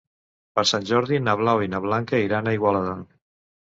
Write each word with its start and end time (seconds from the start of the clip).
Per 0.59 0.63
Sant 0.69 0.87
Jordi 0.93 1.21
na 1.27 1.37
Blau 1.43 1.63
i 1.69 1.71
na 1.77 1.85
Blanca 1.87 2.25
iran 2.27 2.47
a 2.55 2.59
Igualada. 2.61 3.01